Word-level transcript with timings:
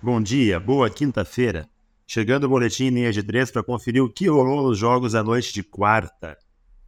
bom 0.00 0.22
dia, 0.22 0.60
boa 0.60 0.88
quinta-feira. 0.88 1.68
Chegando 2.06 2.44
o 2.44 2.48
boletim 2.48 2.84
em 2.84 2.90
linha 2.90 3.12
de 3.12 3.24
três 3.24 3.50
para 3.50 3.60
conferir 3.60 4.00
o 4.00 4.08
que 4.08 4.28
rolou 4.28 4.68
nos 4.68 4.78
jogos 4.78 5.14
da 5.14 5.24
noite 5.24 5.52
de 5.52 5.64
quarta, 5.64 6.38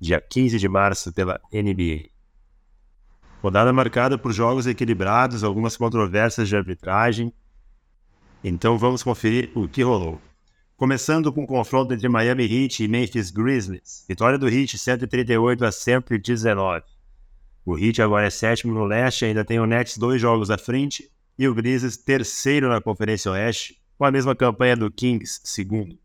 dia 0.01 0.21
15 0.21 0.57
de 0.57 0.69
março, 0.69 1.13
pela 1.13 1.41
NBA. 1.53 2.11
Rodada 3.43 3.73
marcada 3.73 4.17
por 4.17 4.31
jogos 4.31 4.69
equilibrados, 4.69 5.43
algumas 5.43 5.77
controvérsias 5.77 6.49
de 6.49 6.55
arbitragem. 6.55 7.33
Então 8.45 8.79
vamos 8.79 9.03
conferir 9.03 9.51
o 9.57 9.67
que 9.67 9.83
rolou. 9.83 10.21
Começando 10.77 11.33
com 11.33 11.43
o 11.43 11.47
confronto 11.47 11.93
entre 11.93 12.09
Miami 12.09 12.45
Heat 12.45 12.85
e 12.85 12.87
Memphis 12.87 13.33
Grizzlies. 13.33 14.05
Vitória 14.09 14.39
do 14.39 14.49
Heat 14.49 14.79
138 14.79 15.65
a 15.65 15.73
119. 15.73 16.85
O 17.67 17.77
Heat 17.77 18.01
agora 18.01 18.29
é 18.29 18.31
sétimo 18.31 18.73
no 18.73 18.85
leste, 18.85 19.25
ainda 19.25 19.45
tem 19.45 19.59
o 19.59 19.67
Nets 19.67 19.99
dois 19.99 20.21
jogos 20.21 20.53
à 20.53 20.57
frente 20.57 21.11
e 21.39 21.47
o 21.47 21.55
Grizzlies 21.55 21.97
terceiro 21.97 22.69
na 22.69 22.81
Conferência 22.81 23.31
Oeste, 23.31 23.81
com 23.97 24.05
a 24.05 24.11
mesma 24.11 24.35
campanha 24.35 24.77
do 24.77 24.91
Kings, 24.91 25.41
segundo. 25.45 25.97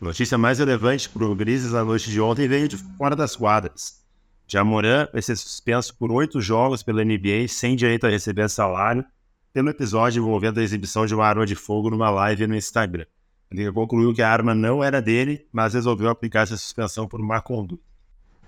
Notícia 0.00 0.38
mais 0.38 0.58
relevante 0.58 1.08
para 1.08 1.24
o 1.24 1.34
Grizzlies 1.34 1.72
na 1.72 1.84
noite 1.84 2.10
de 2.10 2.20
ontem 2.20 2.48
veio 2.48 2.68
de 2.68 2.76
fora 2.76 3.16
das 3.16 3.36
quadras. 3.36 4.02
Jamoran 4.46 5.08
vai 5.12 5.22
ser 5.22 5.36
suspenso 5.36 5.96
por 5.96 6.10
oito 6.12 6.40
jogos 6.40 6.82
pela 6.82 7.04
NBA 7.04 7.48
sem 7.48 7.74
direito 7.74 8.06
a 8.06 8.10
receber 8.10 8.48
salário 8.50 9.04
pelo 9.52 9.68
episódio 9.68 10.22
envolvendo 10.22 10.60
a 10.60 10.62
exibição 10.62 11.06
de 11.06 11.14
uma 11.14 11.26
arma 11.26 11.46
de 11.46 11.54
fogo 11.54 11.90
numa 11.90 12.10
live 12.10 12.46
no 12.46 12.56
Instagram. 12.56 13.06
Ele 13.50 13.70
concluiu 13.70 14.14
que 14.14 14.22
a 14.22 14.30
arma 14.30 14.54
não 14.54 14.82
era 14.82 15.00
dele, 15.00 15.46
mas 15.52 15.74
resolveu 15.74 16.08
aplicar 16.08 16.42
essa 16.42 16.56
suspensão 16.56 17.06
por 17.06 17.20
má 17.20 17.40
conduta. 17.40 17.82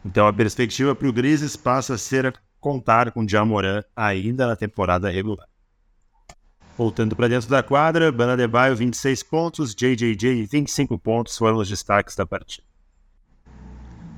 Então 0.05 0.27
a 0.27 0.33
perspectiva 0.33 0.95
para 0.95 1.09
o 1.09 1.13
Grizzlies 1.13 1.57
passa 1.57 1.95
a 1.95 1.99
ser 1.99 2.35
contar 2.59 3.13
com 3.13 3.29
Jamoran 3.29 3.83
ainda 3.95 4.47
na 4.47 4.57
temporada 4.57 5.11
regular. 5.11 5.47
Voltando 6.77 7.15
para 7.15 7.29
dentro 7.29 7.49
da 7.49 7.63
quadra, 7.63 8.11
Bana 8.11 8.37
Debaio 8.37 8.75
26 8.75 9.23
pontos, 9.23 9.75
JJJ 9.75 10.45
25 10.45 10.99
pontos 10.99 11.39
foram 11.39 11.59
os 11.59 11.69
destaques 11.69 12.17
da 12.17 12.27
partida. 12.27 12.67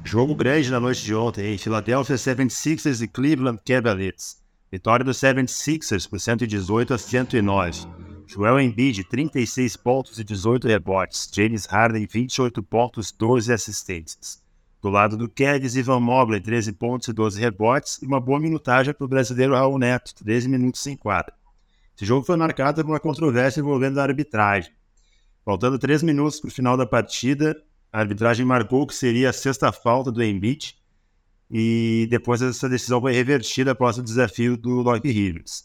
Jogo 0.02 0.34
grande 0.34 0.70
na 0.70 0.80
noite 0.80 1.02
de 1.02 1.14
ontem 1.14 1.52
em 1.52 1.58
Philadelphia 1.58 2.16
76ers 2.16 3.02
e 3.02 3.08
Cleveland 3.08 3.60
Cavaliers. 3.62 4.36
Vitória 4.72 5.04
dos 5.04 5.18
76ers 5.18 6.08
por 6.08 6.18
118 6.18 6.94
a 6.94 6.98
109. 6.98 7.86
Joel 8.26 8.60
Embiid 8.60 9.04
36 9.04 9.76
pontos 9.76 10.18
e 10.18 10.24
18 10.24 10.66
rebotes. 10.66 11.30
James 11.34 11.66
Harden 11.66 12.06
28 12.10 12.62
pontos, 12.62 13.12
12 13.12 13.52
assistências. 13.52 14.42
Do 14.80 14.88
lado 14.88 15.16
do 15.16 15.28
Cavs, 15.28 15.76
Ivan 15.76 16.00
Mobley 16.00 16.40
13 16.40 16.72
pontos 16.72 17.08
e 17.08 17.12
12 17.12 17.38
rebotes 17.38 18.00
e 18.00 18.06
uma 18.06 18.20
boa 18.20 18.40
minutagem 18.40 18.94
para 18.94 19.04
o 19.04 19.08
brasileiro 19.08 19.54
Raul 19.54 19.78
Neto, 19.78 20.14
13 20.14 20.48
minutos 20.48 20.86
em 20.86 20.96
quadra. 20.96 21.34
Esse 21.96 22.04
jogo 22.04 22.26
foi 22.26 22.36
marcado 22.36 22.84
por 22.84 22.90
uma 22.90 23.00
controvérsia 23.00 23.60
envolvendo 23.60 23.98
a 23.98 24.02
arbitragem. 24.02 24.70
Faltando 25.42 25.78
três 25.78 26.02
minutos 26.02 26.38
para 26.38 26.48
o 26.48 26.50
final 26.50 26.76
da 26.76 26.84
partida, 26.84 27.56
a 27.90 28.00
arbitragem 28.00 28.44
marcou 28.44 28.86
que 28.86 28.94
seria 28.94 29.30
a 29.30 29.32
sexta 29.32 29.72
falta 29.72 30.12
do 30.12 30.22
Embiid 30.22 30.76
e 31.50 32.06
depois 32.10 32.42
essa 32.42 32.68
decisão 32.68 33.00
foi 33.00 33.12
revertida 33.12 33.70
após 33.70 33.96
o 33.96 34.02
desafio 34.02 34.56
do 34.56 34.82
Lock 34.82 35.08
Rivers. 35.10 35.64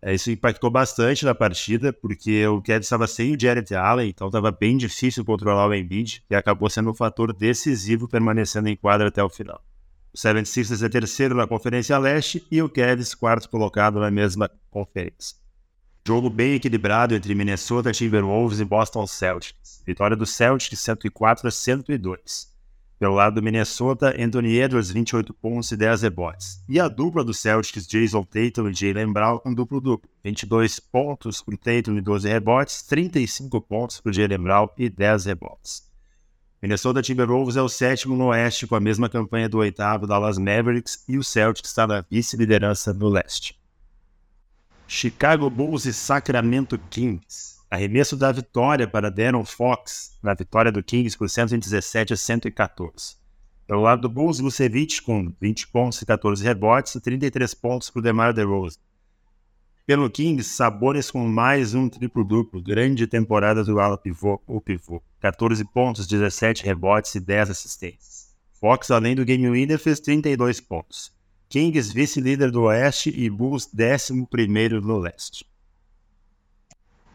É, 0.00 0.14
isso 0.14 0.30
impactou 0.30 0.70
bastante 0.70 1.24
na 1.24 1.34
partida, 1.34 1.92
porque 1.92 2.46
o 2.46 2.62
Cavs 2.62 2.86
estava 2.86 3.06
sem 3.06 3.34
o 3.34 3.40
Jared 3.40 3.74
Allen, 3.74 4.08
então 4.08 4.28
estava 4.28 4.52
bem 4.52 4.76
difícil 4.76 5.24
controlar 5.24 5.66
o 5.66 5.74
Embiid, 5.74 6.24
e 6.30 6.36
acabou 6.36 6.70
sendo 6.70 6.90
um 6.90 6.94
fator 6.94 7.32
decisivo 7.32 8.08
permanecendo 8.08 8.68
em 8.68 8.76
quadra 8.76 9.08
até 9.08 9.22
o 9.22 9.28
final. 9.28 9.60
O 10.14 10.16
76ers 10.16 10.86
é 10.86 10.88
terceiro 10.88 11.34
na 11.34 11.48
Conferência 11.48 11.98
Leste 11.98 12.46
e 12.50 12.62
o 12.62 12.68
Cavs 12.68 13.14
quarto 13.14 13.50
colocado 13.50 13.98
na 13.98 14.10
mesma 14.10 14.48
conferência. 14.70 15.36
Jogo 16.08 16.30
bem 16.30 16.54
equilibrado 16.54 17.14
entre 17.14 17.34
Minnesota 17.34 17.92
Timberwolves 17.92 18.60
e 18.60 18.64
Boston 18.64 19.06
Celtics. 19.06 19.82
Vitória 19.86 20.16
do 20.16 20.24
Celtics 20.24 20.80
104 20.80 21.46
a 21.46 21.50
102. 21.50 22.48
Pelo 22.98 23.14
lado 23.14 23.34
do 23.34 23.42
Minnesota, 23.42 24.16
Anthony 24.18 24.58
Edwards 24.58 24.90
28 24.90 25.34
pontos 25.34 25.70
e 25.70 25.76
10 25.76 26.00
rebotes. 26.00 26.64
E 26.66 26.80
a 26.80 26.88
dupla 26.88 27.22
do 27.22 27.34
Celtics, 27.34 27.86
Jason 27.86 28.24
Tatum 28.24 28.70
e 28.70 28.72
Jalen 28.72 29.12
Brown 29.12 29.38
com 29.38 29.52
duplo-duplo. 29.52 30.08
22 30.24 30.80
pontos 30.80 31.42
para 31.42 31.54
o 31.54 31.58
Tatum 31.58 31.98
e 31.98 32.00
12 32.00 32.26
rebotes, 32.26 32.80
35 32.84 33.60
pontos 33.60 34.00
para 34.00 34.10
o 34.10 34.38
Brown 34.38 34.68
e 34.78 34.88
10 34.88 35.26
rebotes. 35.26 35.82
Minnesota 36.62 37.02
Timberwolves 37.02 37.56
é 37.58 37.60
o 37.60 37.68
sétimo 37.68 38.16
no 38.16 38.28
oeste 38.28 38.66
com 38.66 38.74
a 38.74 38.80
mesma 38.80 39.10
campanha 39.10 39.46
do 39.46 39.58
oitavo 39.58 40.06
Dallas 40.06 40.38
Mavericks 40.38 41.04
e 41.06 41.18
o 41.18 41.22
Celtics 41.22 41.68
está 41.68 41.86
na 41.86 42.02
vice-liderança 42.10 42.94
no 42.94 43.10
leste. 43.10 43.57
Chicago 44.90 45.50
Bulls 45.50 45.84
e 45.84 45.92
Sacramento 45.92 46.78
Kings. 46.88 47.58
Arremesso 47.70 48.16
da 48.16 48.32
vitória 48.32 48.88
para 48.88 49.10
Darren 49.10 49.44
Fox 49.44 50.18
na 50.22 50.32
vitória 50.32 50.72
do 50.72 50.82
Kings 50.82 51.16
por 51.16 51.28
117 51.28 52.14
a 52.14 52.16
114. 52.16 53.16
Pelo 53.66 53.82
lado 53.82 54.00
do 54.00 54.08
Bulls, 54.08 54.40
Vucevic 54.40 55.02
com 55.02 55.30
20 55.38 55.68
pontos 55.68 56.00
e 56.00 56.06
14 56.06 56.42
rebotes 56.42 56.94
e 56.94 57.02
33 57.02 57.52
pontos 57.52 57.90
para 57.90 58.00
o 58.00 58.02
DeMar 58.02 58.32
DeRozan. 58.32 58.80
Pelo 59.84 60.08
Kings, 60.08 60.48
Sabonis 60.48 61.10
com 61.10 61.28
mais 61.28 61.74
um 61.74 61.86
triplo-duplo, 61.86 62.62
grande 62.62 63.06
temporada 63.06 63.62
do 63.62 63.78
ala 63.78 63.98
pivô, 63.98 64.40
o 64.46 64.58
pivô. 64.58 65.02
14 65.20 65.62
pontos, 65.66 66.06
17 66.06 66.64
rebotes 66.64 67.14
e 67.14 67.20
10 67.20 67.50
assistências. 67.50 68.34
Fox, 68.58 68.90
além 68.90 69.14
do 69.14 69.26
game 69.26 69.50
winner, 69.50 69.78
fez 69.78 70.00
32 70.00 70.62
pontos. 70.62 71.12
Kings 71.48 71.92
vice-líder 71.92 72.50
do 72.50 72.64
Oeste 72.64 73.08
e 73.08 73.30
Bulls 73.30 73.66
décimo 73.72 74.26
primeiro 74.26 74.82
no 74.82 74.98
Leste. 74.98 75.46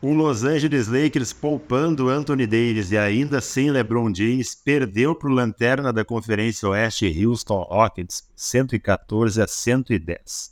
O 0.02 0.12
Los 0.12 0.44
Angeles 0.44 0.88
Lakers 0.88 1.32
poupando 1.32 2.10
Anthony 2.10 2.46
Davis 2.46 2.92
e 2.92 2.98
ainda 2.98 3.40
sem 3.40 3.70
LeBron 3.70 4.14
James 4.14 4.56
perdeu 4.56 5.16
para 5.16 5.30
o 5.30 5.34
lanterna 5.34 5.94
da 5.94 6.04
Conferência 6.04 6.68
Oeste 6.68 7.26
Houston 7.26 7.62
Rockets 7.62 8.28
114 8.36 9.42
a 9.42 9.48
110. 9.48 10.52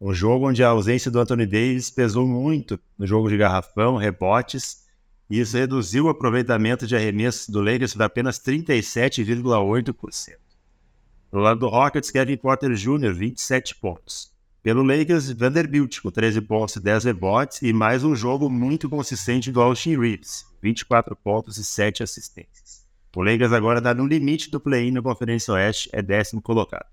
Um 0.00 0.12
jogo 0.12 0.48
onde 0.48 0.62
a 0.62 0.68
ausência 0.68 1.10
do 1.10 1.18
Anthony 1.18 1.46
Davis 1.46 1.90
pesou 1.90 2.26
muito 2.26 2.78
no 2.98 3.06
jogo 3.06 3.28
de 3.28 3.36
garrafão, 3.36 3.96
rebotes, 3.96 4.82
e 5.30 5.40
isso 5.40 5.56
reduziu 5.56 6.04
o 6.04 6.08
aproveitamento 6.08 6.86
de 6.86 6.94
arremessos 6.94 7.48
do 7.48 7.62
Lakers 7.62 7.94
para 7.94 8.06
apenas 8.06 8.38
37,8%. 8.38 10.41
Do 11.32 11.38
lado 11.38 11.60
do 11.60 11.68
Rockets, 11.68 12.10
Kevin 12.10 12.36
Porter 12.36 12.74
Jr., 12.74 13.14
27 13.14 13.76
pontos. 13.76 14.30
Pelo 14.62 14.82
Lakers, 14.82 15.32
Vanderbilt, 15.32 15.98
com 16.02 16.10
13 16.10 16.42
pontos 16.42 16.76
e 16.76 16.80
10 16.80 17.04
rebotes, 17.04 17.62
e 17.62 17.72
mais 17.72 18.04
um 18.04 18.14
jogo 18.14 18.50
muito 18.50 18.86
consistente 18.86 19.50
do 19.50 19.62
Austin 19.62 19.98
Reeves, 19.98 20.44
24 20.62 21.16
pontos 21.16 21.56
e 21.56 21.64
7 21.64 22.02
assistências. 22.02 22.84
O 23.16 23.22
Lakers 23.22 23.50
agora 23.50 23.78
está 23.78 23.94
no 23.94 24.06
limite 24.06 24.50
do 24.50 24.60
play-in 24.60 24.90
na 24.90 25.00
Conferência 25.00 25.54
Oeste, 25.54 25.88
é 25.90 26.02
décimo 26.02 26.42
colocado. 26.42 26.84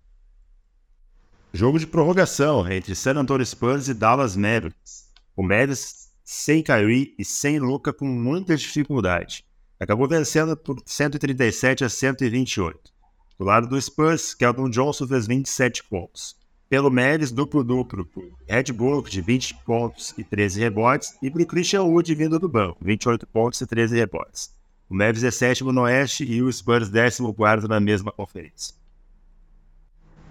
Jogo 1.51 1.77
de 1.77 1.85
prorrogação 1.85 2.65
entre 2.71 2.95
San 2.95 3.19
Antonio 3.19 3.45
Spurs 3.45 3.89
e 3.89 3.93
Dallas 3.93 4.37
Mavericks. 4.37 5.11
O 5.35 5.43
Mavericks 5.43 6.11
sem 6.23 6.63
Kyrie 6.63 7.13
e 7.19 7.25
sem 7.25 7.59
Luca 7.59 7.91
com 7.91 8.05
muita 8.07 8.55
dificuldade. 8.55 9.43
Acabou 9.77 10.07
vencendo 10.07 10.55
por 10.55 10.81
137 10.85 11.83
a 11.83 11.89
128. 11.89 12.98
Do 13.39 13.45
lado 13.45 13.67
do 13.67 13.81
Spurs, 13.81 14.33
Keldon 14.33 14.69
Johnson 14.69 15.07
fez 15.07 15.25
27 15.25 15.85
pontos. 15.85 16.35
Pelo 16.67 16.91
Mavis, 16.91 17.31
duplo-duplo 17.31 18.05
por 18.05 18.29
Red 18.45 18.73
Bull, 18.73 19.01
de 19.01 19.21
20 19.21 19.55
pontos 19.63 20.13
e 20.17 20.25
13 20.25 20.59
rebotes, 20.59 21.17
e 21.21 21.31
por 21.31 21.45
Christian 21.45 21.83
Wood 21.83 22.13
vindo 22.13 22.37
do 22.37 22.49
banco, 22.49 22.83
28 22.83 23.25
pontos 23.27 23.61
e 23.61 23.65
13 23.65 23.95
rebotes. 23.95 24.53
O 24.89 24.93
Mavis 24.93 25.23
é 25.23 25.31
sétimo 25.31 25.71
no 25.71 25.83
Oeste 25.83 26.25
e 26.25 26.43
o 26.43 26.51
Spurs 26.51 26.89
décimo 26.89 27.33
quarto 27.33 27.65
na 27.65 27.79
mesma 27.79 28.11
conferência. 28.11 28.75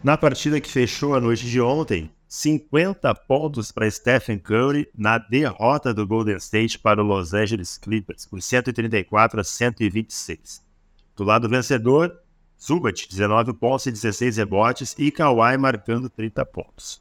Na 0.05 0.19
partida 0.19 0.60
que 0.60 0.70
fechou 0.70 1.14
a 1.14 1.20
noite 1.20 1.46
de 1.46 1.62
ontem, 1.62 2.10
50 2.28 3.14
pontos 3.14 3.72
para 3.72 3.90
Stephen 3.90 4.38
Curry 4.38 4.87
na 4.94 5.16
derrota 5.16 5.94
do 5.94 6.06
Golden 6.06 6.37
State 6.37 6.78
para 6.78 7.02
o 7.02 7.06
Los 7.06 7.32
Angeles 7.32 7.78
Clippers, 7.78 8.26
por 8.26 8.43
134 8.43 9.40
a 9.40 9.44
126. 9.44 10.62
Do 11.16 11.25
lado 11.25 11.49
vencedor, 11.49 12.14
Zubat, 12.60 13.08
19 13.08 13.52
pontos 13.55 13.87
e 13.87 13.93
16 13.93 14.37
rebotes, 14.37 14.94
e 14.99 15.10
Kawhi 15.10 15.56
marcando 15.56 16.10
30 16.10 16.44
pontos. 16.46 17.00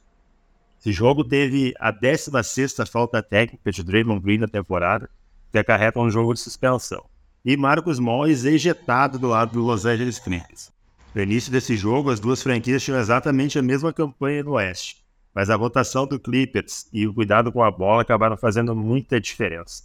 Esse 0.80 0.92
jogo 0.92 1.24
teve 1.24 1.74
a 1.80 1.90
16 1.90 2.76
falta 2.90 3.20
técnica 3.20 3.72
de 3.72 3.82
Draymond 3.82 4.20
Green 4.20 4.38
na 4.38 4.46
temporada, 4.46 5.10
que 5.50 5.58
acarreta 5.58 5.98
um 5.98 6.10
jogo 6.10 6.32
de 6.32 6.40
suspensão. 6.40 7.04
E 7.44 7.56
Marcos 7.56 7.98
Morris 7.98 8.44
ejetado 8.44 9.18
do 9.18 9.28
lado 9.28 9.52
do 9.52 9.62
Los 9.62 9.84
Angeles 9.84 10.20
Clippers. 10.20 10.70
No 11.14 11.22
início 11.22 11.50
desse 11.50 11.76
jogo, 11.76 12.10
as 12.10 12.20
duas 12.20 12.42
franquias 12.42 12.82
tinham 12.82 13.00
exatamente 13.00 13.58
a 13.58 13.62
mesma 13.62 13.92
campanha 13.92 14.44
no 14.44 14.52
Oeste, 14.52 15.04
mas 15.34 15.50
a 15.50 15.56
rotação 15.56 16.06
do 16.06 16.20
Clippers 16.20 16.86
e 16.92 17.06
o 17.06 17.14
cuidado 17.14 17.50
com 17.50 17.62
a 17.62 17.70
bola 17.70 18.02
acabaram 18.02 18.36
fazendo 18.36 18.76
muita 18.76 19.20
diferença. 19.20 19.84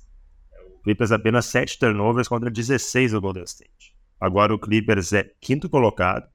O 0.78 0.84
Clippers 0.84 1.12
apenas 1.12 1.46
7 1.48 1.80
turnovers 1.80 2.28
contra 2.28 2.52
16 2.52 3.14
do 3.14 3.22
Golden 3.22 3.46
State. 3.46 3.93
Agora 4.24 4.56
o 4.56 4.58
Clippers 4.58 5.12
é 5.12 5.30
quinto 5.42 5.70
colocado, 5.70 6.26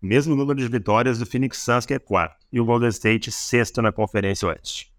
mesmo 0.00 0.34
número 0.34 0.58
de 0.58 0.68
vitórias 0.68 1.18
do 1.18 1.26
Phoenix 1.26 1.58
Suns, 1.58 1.84
que 1.84 1.92
é 1.92 1.98
quarto, 1.98 2.46
e 2.50 2.58
o 2.58 2.64
Golden 2.64 2.88
State 2.88 3.30
sexto 3.30 3.82
na 3.82 3.92
Conferência 3.92 4.48
Oeste. 4.48 4.90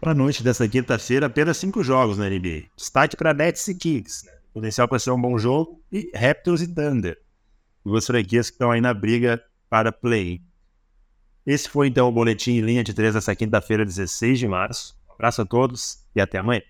Para 0.00 0.10
a 0.10 0.14
noite 0.16 0.42
dessa 0.42 0.68
quinta-feira, 0.68 1.26
apenas 1.26 1.56
cinco 1.56 1.80
jogos 1.84 2.18
na 2.18 2.28
NBA. 2.28 2.64
Destaque 2.76 3.16
para 3.16 3.32
Nets 3.32 3.68
e 3.68 3.74
Kings. 3.76 4.26
Né? 4.26 4.32
Potencial 4.52 4.88
para 4.88 4.98
ser 4.98 5.12
um 5.12 5.20
bom 5.20 5.38
jogo. 5.38 5.80
E 5.92 6.10
Raptors 6.12 6.60
e 6.60 6.66
Thunder. 6.66 7.16
Duas 7.84 8.04
franquias 8.04 8.50
que 8.50 8.56
estão 8.56 8.72
aí 8.72 8.80
na 8.80 8.92
briga 8.92 9.40
para 9.70 9.92
play. 9.92 10.42
Esse 11.46 11.68
foi 11.68 11.86
então 11.86 12.08
o 12.08 12.12
boletim 12.12 12.54
em 12.54 12.62
linha 12.62 12.82
de 12.82 12.92
três 12.92 13.14
dessa 13.14 13.36
quinta-feira, 13.36 13.84
16 13.84 14.40
de 14.40 14.48
março. 14.48 14.96
Um 15.08 15.12
abraço 15.12 15.42
a 15.42 15.46
todos 15.46 16.04
e 16.16 16.20
até 16.20 16.38
amanhã. 16.38 16.62